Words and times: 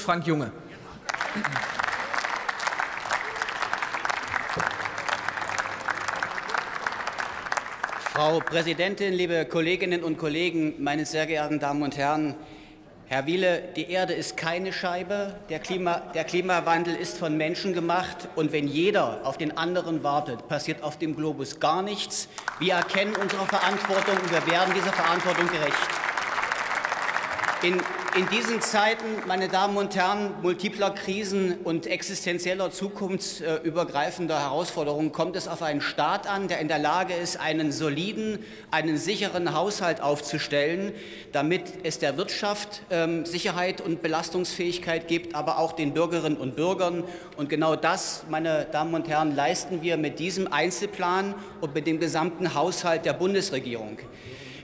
Frank 0.00 0.26
Junge. 0.26 0.50
Frau 8.12 8.40
Präsidentin, 8.40 9.12
liebe 9.12 9.46
Kolleginnen 9.46 10.02
und 10.02 10.18
Kollegen, 10.18 10.74
meine 10.82 11.06
sehr 11.06 11.26
geehrten 11.26 11.60
Damen 11.60 11.82
und 11.82 11.96
Herren! 11.96 12.34
Herr 13.06 13.26
Wiele, 13.26 13.62
die 13.74 13.90
Erde 13.90 14.12
ist 14.12 14.36
keine 14.36 14.72
Scheibe, 14.72 15.34
der, 15.48 15.58
Klima, 15.58 16.00
der, 16.14 16.22
Klimawandel 16.22 16.94
ist 16.94 17.18
von 17.18 17.36
Menschen 17.36 17.72
gemacht 17.72 18.28
und 18.36 18.52
wenn 18.52 18.68
jeder 18.68 19.20
auf 19.24 19.36
den 19.36 19.56
anderen 19.58 20.04
wartet, 20.04 20.46
passiert 20.46 20.82
auf 20.84 20.96
dem 20.96 21.16
Globus 21.16 21.58
gar 21.58 21.82
nichts. 21.82 22.28
Wir 22.60 22.74
erkennen 22.74 23.16
unsere 23.16 23.46
Verantwortung 23.46 24.16
und 24.16 24.30
wir 24.30 24.46
werden 24.52 24.74
dieser 24.74 24.92
Verantwortung 24.92 25.48
gerecht. 25.48 25.88
In, 27.62 27.82
in, 28.16 28.28
diesen 28.28 28.60
Zeiten, 28.60 29.04
meine 29.26 29.48
Damen 29.48 29.76
und 29.76 29.94
Herren, 29.94 30.34
multipler 30.42 30.90
Krisen 30.90 31.58
und 31.64 31.86
existenzieller 31.86 32.70
zukunftsübergreifender 32.70 34.40
Herausforderungen 34.40 35.12
kommt 35.12 35.36
es 35.36 35.46
auf 35.46 35.62
einen 35.62 35.80
Staat 35.80 36.28
an, 36.28 36.48
der 36.48 36.60
in 36.60 36.68
der 36.68 36.78
Lage 36.78 37.14
ist, 37.14 37.38
einen 37.38 37.72
soliden, 37.72 38.38
einen 38.70 38.96
sicheren 38.96 39.54
Haushalt 39.54 40.00
aufzustellen, 40.00 40.92
damit 41.32 41.62
es 41.84 41.98
der 41.98 42.16
Wirtschaft 42.16 42.82
ähm, 42.90 43.26
Sicherheit 43.26 43.80
und 43.80 44.02
Belastungsfähigkeit 44.02 45.06
gibt, 45.06 45.34
aber 45.34 45.58
auch 45.58 45.72
den 45.72 45.94
Bürgerinnen 45.94 46.38
und 46.38 46.56
Bürgern. 46.56 47.04
Und 47.36 47.48
genau 47.48 47.76
das, 47.76 48.24
meine 48.28 48.66
Damen 48.72 48.94
und 48.94 49.08
Herren, 49.08 49.36
leisten 49.36 49.82
wir 49.82 49.96
mit 49.96 50.18
diesem 50.18 50.52
Einzelplan 50.52 51.34
und 51.60 51.74
mit 51.74 51.86
dem 51.86 52.00
gesamten 52.00 52.54
Haushalt 52.54 53.04
der 53.04 53.12
Bundesregierung. 53.12 53.98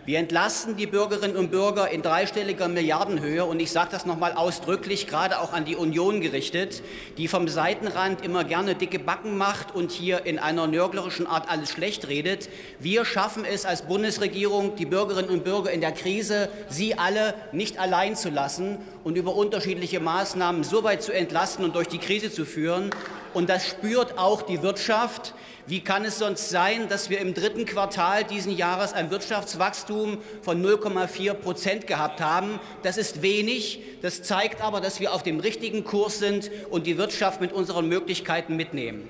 Wir 0.06 0.20
entlasten 0.20 0.76
die 0.76 0.86
Bürgerinnen 0.86 1.36
und 1.36 1.50
Bürger 1.50 1.90
in 1.90 2.00
dreistelliger 2.00 2.68
Milliardenhöhe. 2.68 3.44
Und 3.44 3.58
ich 3.58 3.72
sage 3.72 3.88
das 3.90 4.06
noch 4.06 4.16
mal 4.16 4.34
ausdrücklich, 4.34 5.08
gerade 5.08 5.40
auch 5.40 5.52
an 5.52 5.64
die 5.64 5.74
Union 5.74 6.20
gerichtet, 6.20 6.80
die 7.18 7.26
vom 7.26 7.48
Seitenrand 7.48 8.24
immer 8.24 8.44
gerne 8.44 8.76
dicke 8.76 9.00
Backen 9.00 9.36
macht 9.36 9.74
und 9.74 9.90
hier 9.90 10.24
in 10.24 10.38
einer 10.38 10.68
nörglerischen 10.68 11.26
Art 11.26 11.50
alles 11.50 11.70
schlecht 11.70 12.06
redet. 12.06 12.48
Wir 12.78 13.04
schaffen 13.04 13.44
es 13.44 13.66
als 13.66 13.82
Bundesregierung, 13.82 14.76
die 14.76 14.86
Bürgerinnen 14.86 15.28
und 15.28 15.42
Bürger 15.42 15.72
in 15.72 15.80
der 15.80 15.90
Krise, 15.90 16.50
sie 16.68 16.96
alle 16.96 17.34
nicht 17.50 17.80
allein 17.80 18.14
zu 18.14 18.30
lassen 18.30 18.78
und 19.02 19.16
über 19.16 19.34
unterschiedliche 19.34 19.98
Maßnahmen 19.98 20.62
so 20.62 20.84
weit 20.84 21.02
zu 21.02 21.10
entlasten 21.10 21.64
und 21.64 21.74
durch 21.74 21.88
die 21.88 21.98
Krise 21.98 22.30
zu 22.30 22.44
führen. 22.44 22.90
Und 23.34 23.48
das 23.48 23.66
spürt 23.66 24.18
auch 24.18 24.42
die 24.42 24.62
Wirtschaft. 24.62 25.34
Wie 25.66 25.80
kann 25.80 26.04
es 26.04 26.18
sonst 26.18 26.48
sein, 26.50 26.88
dass 26.88 27.10
wir 27.10 27.18
im 27.18 27.34
dritten 27.34 27.66
Quartal 27.66 28.22
diesen 28.22 28.56
Jahres 28.56 28.92
ein 28.92 29.10
Wirtschaftswachstum 29.10 30.18
von 30.42 30.64
0,4 30.64 31.34
Prozent 31.34 31.86
gehabt 31.86 32.20
haben? 32.20 32.60
Das 32.84 32.96
ist 32.96 33.20
wenig. 33.22 33.80
Das 34.00 34.22
zeigt 34.22 34.60
aber, 34.60 34.80
dass 34.80 35.00
wir 35.00 35.12
auf 35.12 35.24
dem 35.24 35.40
richtigen 35.40 35.82
Kurs 35.82 36.18
sind 36.20 36.50
und 36.70 36.86
die 36.86 36.98
Wirtschaft 36.98 37.40
mit 37.40 37.52
unseren 37.52 37.88
Möglichkeiten 37.88 38.54
mitnehmen. 38.54 39.08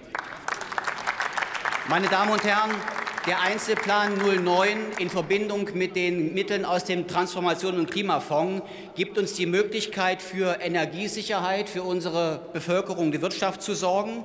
Meine 1.89 2.09
Damen 2.09 2.33
und 2.33 2.43
Herren, 2.43 2.71
der 3.27 3.41
Einzelplan 3.41 4.19
09 4.19 4.79
in 5.01 5.11
Verbindung 5.11 5.69
mit 5.75 5.97
den 5.97 6.33
Mitteln 6.33 6.65
aus 6.65 6.85
dem 6.85 7.09
Transformation- 7.09 7.77
und 7.77 7.91
Klimafonds 7.91 8.63
gibt 8.95 9.19
uns 9.19 9.33
die 9.33 9.47
Möglichkeit, 9.47 10.23
für 10.23 10.61
Energiesicherheit 10.61 11.69
für 11.69 11.83
unsere 11.83 12.41
Bevölkerung, 12.53 13.11
die 13.11 13.21
Wirtschaft 13.21 13.63
zu 13.63 13.75
sorgen. 13.75 14.25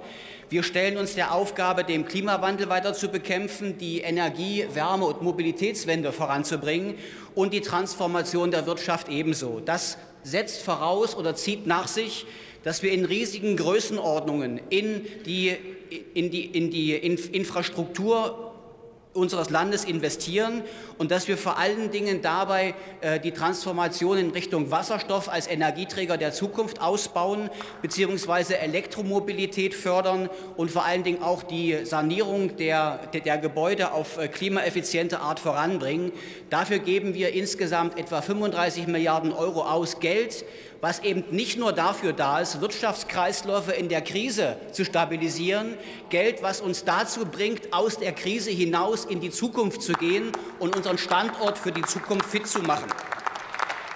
Wir 0.49 0.61
stellen 0.61 0.97
uns 0.97 1.16
der 1.16 1.33
Aufgabe, 1.33 1.83
den 1.83 2.05
Klimawandel 2.05 2.69
weiter 2.69 2.94
zu 2.94 3.07
bekämpfen, 3.07 3.79
die 3.79 4.02
Energie-, 4.02 4.67
Wärme- 4.72 5.05
und 5.05 5.23
Mobilitätswende 5.23 6.11
voranzubringen 6.11 6.94
und 7.33 7.53
die 7.53 7.61
Transformation 7.61 8.52
der 8.52 8.67
Wirtschaft 8.67 9.09
ebenso. 9.09 9.61
Das 9.61 9.97
setzt 10.22 10.61
voraus 10.61 11.16
oder 11.16 11.35
zieht 11.35 11.66
nach 11.66 11.88
sich, 11.88 12.27
dass 12.63 12.83
wir 12.83 12.91
in 12.91 13.05
riesigen 13.05 13.57
Größenordnungen 13.57 14.61
in 14.69 15.07
die, 15.25 15.57
in 16.13 16.29
die, 16.29 16.45
in 16.45 16.69
die 16.69 16.94
Infrastruktur 16.94 18.50
unseres 19.14 19.50
Landes 19.50 19.84
investieren 19.84 20.63
und 20.97 21.12
dass 21.12 21.28
wir 21.28 21.38
vor 21.38 21.58
allen 21.58 21.91
Dingen 21.91 22.22
dabei 22.22 22.74
äh, 23.02 23.19
die 23.19 23.31
Transformation 23.31 24.18
in 24.18 24.30
Richtung 24.31 24.72
Wasserstoff 24.72 25.28
als 25.28 25.47
Energieträger 25.47 26.18
der 26.18 26.31
Zukunft 26.31 26.81
ausbauen 26.81 27.50
bzw. 27.81 28.53
Elektromobilität 28.53 29.74
fördern 29.74 30.30
und 30.56 30.72
vor 30.72 30.85
allen 30.85 31.03
Dingen 31.03 31.22
auch 31.22 31.44
die 31.44 31.85
Sanierung 31.85 32.56
der, 32.56 33.00
der, 33.13 33.38
Gebäude 33.38 33.91
auf 33.91 34.18
äh, 34.18 34.28
klimaeffiziente 34.30 35.19
Art 35.19 35.40
voranbringen. 35.40 36.14
Dafür 36.50 36.80
geben 36.80 37.14
wir 37.14 37.34
insgesamt 37.34 37.97
etwa 37.97 38.22
35 38.22 38.88
Milliarden 38.88 39.34
Euro 39.34 39.64
aus 39.64 40.00
Geld 40.00 40.46
was 40.81 41.00
eben 41.00 41.24
nicht 41.30 41.59
nur 41.59 41.74
dafür 41.74 42.12
da 42.12 42.40
ist, 42.40 42.59
Wirtschaftskreisläufe 42.59 43.72
in 43.72 43.88
der 43.88 44.02
Krise 44.02 44.58
zu 44.72 44.84
stabilisieren, 44.84 45.78
Geld, 46.09 46.42
was 46.42 46.59
uns 46.59 46.84
dazu 46.84 47.25
bringt, 47.25 47.72
aus 47.72 47.97
der 47.97 48.12
Krise 48.12 48.50
hinaus 48.50 49.06
in 49.06 49.22
die 49.22 49.30
Zukunft 49.30 49.84
zu 49.84 49.94
gehen 49.94 50.31
und 50.59 50.75
unseren 50.75 50.97
Standort 50.97 51.59
für 51.59 51.72
die 51.72 51.84
Zukunft 51.84 52.25
fit 52.25 52.47
zu 52.47 52.59
machen. 52.64 52.91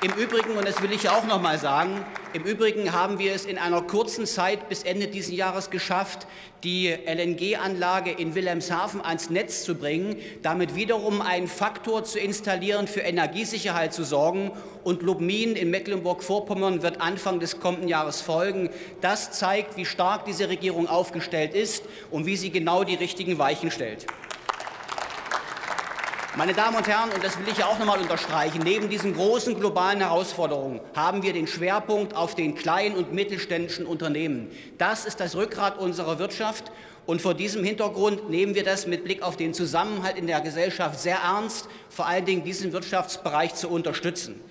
Im 0.06 0.14
Übrigen, 0.14 0.52
und 0.52 0.68
das 0.68 0.84
will 0.84 0.92
ich 0.92 1.10
auch 1.10 1.26
noch 1.26 1.42
mal 1.42 1.58
sagen, 1.58 2.06
im 2.34 2.44
Übrigen 2.44 2.94
haben 2.94 3.18
wir 3.18 3.34
es 3.34 3.44
in 3.44 3.58
einer 3.58 3.82
kurzen 3.82 4.28
Zeit 4.28 4.70
bis 4.70 4.84
Ende 4.84 5.08
dieses 5.08 5.36
Jahres 5.36 5.72
geschafft, 5.72 6.28
die 6.64 6.90
LNG-Anlage 6.90 8.12
in 8.12 8.36
Wilhelmshaven 8.36 9.04
ans 9.04 9.32
Netz 9.32 9.64
zu 9.64 9.74
bringen, 9.74 10.18
damit 10.44 10.76
wiederum 10.76 11.24
einen 11.24 11.48
Faktor 11.48 12.04
zu 12.04 12.20
installieren, 12.20 12.86
für 12.88 13.00
Energiesicherheit 13.00 13.96
zu 13.96 14.04
sorgen. 14.04 14.52
Und 14.84 15.02
Lubmin 15.02 15.56
in 15.56 15.72
Mecklenburg-Vorpommern 15.72 16.84
wird 16.84 17.02
Anfang 17.02 17.40
des 17.40 17.60
kommenden 17.60 17.88
Jahres 17.88 18.22
folgen. 18.22 18.70
Das 19.02 19.32
zeigt, 19.32 19.76
wie 19.76 19.86
stark 19.86 20.26
diese 20.26 20.50
Regierung 20.50 20.88
aufgestellt 20.88 21.56
ist 21.56 21.84
und 22.12 22.28
wie 22.28 22.36
sie 22.36 22.52
genau 22.52 22.84
die 22.84 22.94
richtigen 22.94 23.40
Weichen 23.40 23.72
stellt. 23.72 24.06
Meine 26.38 26.54
Damen 26.54 26.76
und 26.76 26.86
Herren, 26.86 27.12
und 27.12 27.24
das 27.24 27.40
will 27.40 27.48
ich 27.50 27.60
ja 27.60 27.66
auch 27.68 27.80
noch 27.80 27.86
mal 27.86 27.98
unterstreichen, 27.98 28.60
neben 28.62 28.90
diesen 28.90 29.16
großen 29.16 29.58
globalen 29.58 30.02
Herausforderungen 30.02 30.82
haben 30.94 31.24
wir 31.24 31.32
den 31.32 31.48
Schwerpunkt 31.48 32.14
auf 32.14 32.36
den 32.36 32.56
kleinen 32.56 32.98
und 32.98 33.14
mittelständischen 33.14 33.86
Unternehmen. 33.86 34.52
Das 34.78 35.06
ist 35.06 35.22
das 35.22 35.38
Rückgrat 35.38 35.80
unserer 35.80 36.20
Wirtschaft. 36.20 36.74
Und 37.06 37.22
vor 37.22 37.36
diesem 37.36 37.64
Hintergrund 37.64 38.30
nehmen 38.30 38.54
wir 38.54 38.66
das 38.66 38.86
mit 38.86 39.06
Blick 39.06 39.22
auf 39.22 39.38
den 39.38 39.54
Zusammenhalt 39.54 40.18
in 40.18 40.28
der 40.28 40.42
Gesellschaft 40.42 41.00
sehr 41.00 41.20
ernst, 41.24 41.70
vor 41.88 42.06
allen 42.06 42.26
Dingen 42.26 42.44
diesen 42.44 42.74
Wirtschaftsbereich 42.74 43.56
zu 43.56 43.70
unterstützen. 43.70 44.42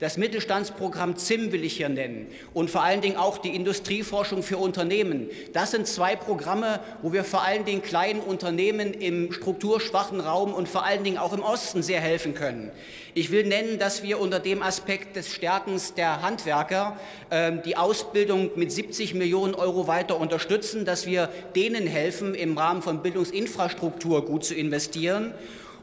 Das 0.00 0.16
Mittelstandsprogramm 0.16 1.16
ZIM 1.16 1.52
will 1.52 1.64
ich 1.64 1.76
hier 1.76 1.88
nennen 1.88 2.26
und 2.52 2.68
vor 2.68 2.82
allen 2.82 3.00
Dingen 3.00 3.16
auch 3.16 3.38
die 3.38 3.54
Industrieforschung 3.54 4.42
für 4.42 4.58
Unternehmen. 4.58 5.30
Das 5.52 5.70
sind 5.70 5.86
zwei 5.86 6.16
Programme, 6.16 6.80
wo 7.02 7.12
wir 7.12 7.22
vor 7.22 7.42
allen 7.42 7.64
Dingen 7.64 7.80
kleinen 7.80 8.20
Unternehmen 8.20 8.92
im 8.92 9.32
strukturschwachen 9.32 10.20
Raum 10.20 10.52
und 10.52 10.68
vor 10.68 10.84
allen 10.84 11.04
Dingen 11.04 11.18
auch 11.18 11.32
im 11.32 11.42
Osten 11.42 11.82
sehr 11.82 12.00
helfen 12.00 12.34
können. 12.34 12.72
Ich 13.14 13.30
will 13.30 13.46
nennen, 13.46 13.78
dass 13.78 14.02
wir 14.02 14.18
unter 14.18 14.40
dem 14.40 14.62
Aspekt 14.62 15.14
des 15.14 15.32
Stärkens 15.32 15.94
der 15.94 16.22
Handwerker 16.22 16.98
äh, 17.30 17.52
die 17.64 17.76
Ausbildung 17.76 18.50
mit 18.56 18.72
70 18.72 19.14
Millionen 19.14 19.54
Euro 19.54 19.86
weiter 19.86 20.18
unterstützen, 20.18 20.84
dass 20.84 21.06
wir 21.06 21.30
denen 21.54 21.86
helfen, 21.86 22.34
im 22.34 22.58
Rahmen 22.58 22.82
von 22.82 23.02
Bildungsinfrastruktur 23.02 24.24
gut 24.24 24.44
zu 24.44 24.54
investieren 24.54 25.32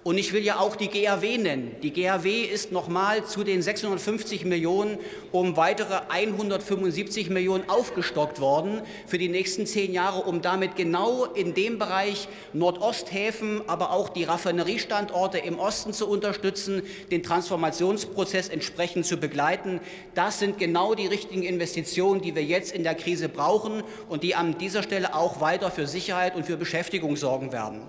und 0.04 0.18
ich 0.18 0.34
will 0.34 0.44
ja 0.44 0.58
auch 0.58 0.76
die 0.76 0.88
GAW 0.88 1.38
nennen. 1.38 1.76
Die 1.84 1.94
GAW 1.94 2.28
ist 2.28 2.72
nochmal 2.72 3.24
zu 3.24 3.44
den 3.44 3.62
650 3.62 4.46
Millionen 4.46 4.98
um 5.32 5.58
weitere 5.58 6.00
175 6.10 7.30
Millionen 7.30 7.70
aufgestockt 7.70 8.40
worden 8.40 8.82
für 9.06 9.20
die 9.20 9.30
nächsten 9.30 9.68
zehn 9.68 9.94
Jahre, 9.94 10.22
um 10.22 10.42
damit 10.42 10.76
genau 10.76 11.26
in 11.26 11.54
dem 11.54 11.78
Bereich 11.78 12.28
Nordosthäfen, 12.54 13.62
aber 13.68 13.92
auch 13.92 14.10
die 14.10 14.24
Raffineriestandorte 14.24 15.38
im 15.38 15.60
Osten 15.60 15.94
zu 15.94 16.10
unterstützen, 16.10 16.82
den 17.12 17.22
Transformationsprozess 17.22 18.50
entsprechend 18.50 19.06
zu 19.06 19.18
begleiten. 19.18 19.80
Das 20.16 20.40
sind 20.40 20.58
genau 20.58 20.96
die 20.96 21.08
richtigen 21.08 21.44
Investitionen, 21.44 22.22
die 22.22 22.34
wir 22.36 22.44
jetzt 22.44 22.72
in 22.72 22.84
der 22.84 22.96
Krise 22.96 23.30
brauchen 23.30 23.84
und 24.09 24.24
die 24.24 24.34
an 24.34 24.58
dieser 24.58 24.82
Stelle 24.82 25.14
auch 25.14 25.42
weiter 25.42 25.70
für 25.70 25.86
Sicherheit 25.86 26.36
und 26.36 26.47
für 26.47 26.58
Beschäftigung 26.58 27.16
sorgen 27.18 27.52
werden. 27.52 27.82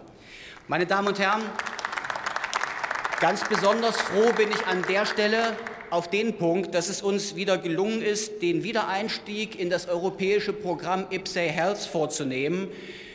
Meine 0.69 0.87
Damen 0.87 1.09
und 1.09 1.19
Herren, 1.19 1.43
Ganz 3.23 3.49
besonders 3.49 3.97
froh 4.01 4.33
bin 4.37 4.51
ich 4.51 4.67
an 4.67 4.85
der 4.89 5.07
Stelle 5.07 5.57
auf 5.91 6.11
den 6.11 6.39
Punkt, 6.39 6.75
dass 6.75 6.89
es 6.89 7.03
uns 7.03 7.37
wieder 7.37 7.57
gelungen 7.57 8.03
ist, 8.03 8.43
den 8.43 8.65
Wiedereinstieg 8.65 9.61
in 9.61 9.71
das 9.71 9.89
europäische 9.89 10.53
Programm 10.53 11.07
IPSAE 11.09 11.47
Health 11.47 11.79
vorzunehmen. 11.79 12.67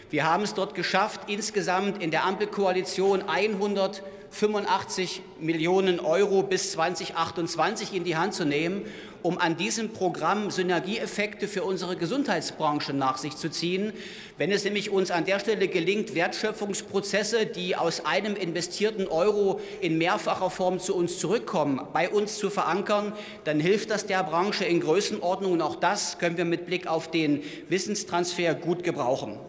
Wir 0.09 0.24
haben 0.24 0.44
es 0.44 0.54
dort 0.54 0.75
geschafft, 0.75 1.19
insgesamt 1.27 2.01
in 2.01 2.12
der 2.12 2.24
Ampelkoalition 2.24 3.27
100 3.27 4.01
85 4.32 5.22
Millionen 5.40 6.00
Euro 6.00 6.44
bis 6.44 6.72
2028 6.74 7.94
in 7.94 8.04
die 8.04 8.18
Hand 8.18 8.34
zu 8.34 8.46
nehmen, 8.46 8.86
um 9.24 9.38
an 9.38 9.58
diesem 9.58 9.90
Programm 9.90 10.52
Synergieeffekte 10.52 11.48
für 11.48 11.64
unsere 11.64 11.96
Gesundheitsbranche 11.96 12.94
nach 12.94 13.18
sich 13.18 13.36
zu 13.36 13.50
ziehen. 13.50 13.94
Wenn 14.38 14.52
es 14.52 14.64
nämlich 14.64 14.90
uns 14.90 15.12
an 15.12 15.26
der 15.26 15.40
Stelle 15.40 15.68
gelingt, 15.68 16.14
Wertschöpfungsprozesse, 16.16 17.46
die 17.46 17.76
aus 17.76 18.06
einem 18.06 18.36
investierten 18.36 19.08
Euro 19.08 19.60
in 19.82 19.98
mehrfacher 19.98 20.50
Form 20.50 20.80
zu 20.80 20.96
uns 20.96 21.20
zurückkommen, 21.20 21.82
bei 21.94 22.10
uns 22.10 22.38
zu 22.38 22.50
verankern, 22.50 23.14
dann 23.44 23.60
hilft 23.60 23.90
das 23.90 24.06
der 24.06 24.24
Branche 24.24 24.66
in 24.66 24.80
Größenordnung. 24.80 25.54
Und 25.54 25.62
auch 25.62 25.76
das 25.76 26.20
können 26.20 26.38
wir 26.38 26.46
mit 26.46 26.66
Blick 26.66 26.88
auf 26.88 27.10
den 27.10 27.44
Wissenstransfer 27.70 28.54
gut 28.54 28.84
gebrauchen. 28.84 29.40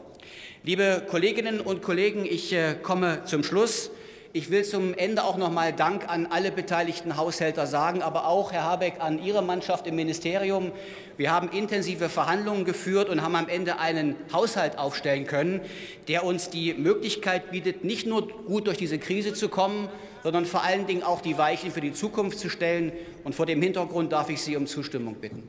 Liebe 0.65 1.05
Kolleginnen 1.09 1.61
und 1.61 1.83
Kollegen, 1.83 2.25
ich 2.25 2.53
äh, 2.53 2.75
komme 2.83 3.23
zum 3.25 3.45
Schluss. 3.45 3.91
Ich 4.35 4.51
will 4.51 4.63
zum 4.63 4.93
Ende 4.93 5.25
auch 5.25 5.39
noch 5.39 5.51
mal 5.51 5.73
Dank 5.73 6.07
an 6.07 6.27
alle 6.27 6.53
beteiligten 6.53 7.17
Haushälter 7.17 7.67
sagen, 7.67 8.03
aber 8.03 8.27
auch, 8.27 8.53
Herr 8.53 8.65
Habeck, 8.65 8.97
an 8.99 9.23
Ihre 9.23 9.43
Mannschaft 9.43 9.87
im 9.87 9.97
Ministerium. 9.97 10.71
Wir 11.17 11.33
haben 11.33 11.49
intensive 11.49 12.11
Verhandlungen 12.11 12.67
geführt 12.67 13.09
und 13.09 13.23
haben 13.23 13.37
am 13.37 13.49
Ende 13.49 13.79
einen 13.79 14.17
Haushalt 14.31 14.77
aufstellen 14.77 15.27
können, 15.27 15.63
der 16.09 16.25
uns 16.25 16.51
die 16.51 16.75
Möglichkeit 16.75 17.51
bietet, 17.51 17.85
nicht 17.85 18.07
nur 18.07 18.29
gut 18.29 18.67
durch 18.67 18.77
diese 18.77 18.99
Krise 18.99 19.33
zu 19.33 19.49
kommen, 19.49 19.89
sondern 20.23 20.45
vor 20.45 20.63
allen 20.63 20.87
Dingen 20.87 21.05
auch 21.05 21.23
die 21.23 21.39
Weichen 21.39 21.71
für 21.71 21.81
die 21.81 21.95
Zukunft 21.95 22.39
zu 22.39 22.51
stellen. 22.51 22.93
Und 23.25 23.35
vor 23.35 23.47
dem 23.47 23.63
Hintergrund 23.63 24.13
darf 24.13 24.29
ich 24.29 24.43
Sie 24.43 24.57
um 24.57 24.67
Zustimmung 24.67 25.15
bitten. 25.15 25.49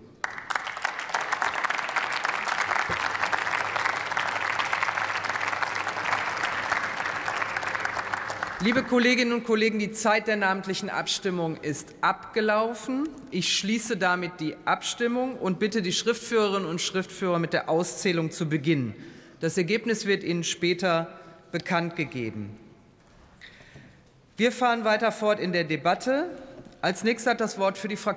Liebe 8.62 8.84
Kolleginnen 8.84 9.32
und 9.32 9.46
Kollegen, 9.46 9.80
die 9.80 9.94
Zeit 9.94 10.28
der 10.28 10.36
namentlichen 10.36 10.90
Abstimmung 10.90 11.56
ist 11.62 11.96
abgelaufen. 12.02 13.08
Ich 13.32 13.58
schließe 13.58 13.96
damit 13.96 14.42
die 14.42 14.58
Abstimmung 14.66 15.38
und 15.38 15.60
bitte 15.60 15.82
die 15.82 15.94
Schriftführerinnen 15.94 16.68
und 16.68 16.82
Schriftführer 16.82 17.40
mit 17.40 17.54
der 17.54 17.70
Auszählung 17.70 18.32
zu 18.32 18.50
beginnen. 18.50 18.96
Das 19.40 19.58
Ergebnis 19.58 20.06
wird 20.06 20.26
Ihnen 20.26 20.44
später 20.44 21.08
bekannt 21.54 21.96
gegeben. 21.96 22.58
Wir 24.36 24.52
fahren 24.52 24.84
weiter 24.84 25.14
fort 25.14 25.40
in 25.40 25.54
der 25.54 25.64
Debatte. 25.64 26.30
Als 26.82 27.06
nächster 27.06 27.32
hat 27.32 27.40
das 27.40 27.60
Wort 27.60 27.78
für 27.78 27.88
die 27.88 27.96
Fraktion 27.96 28.08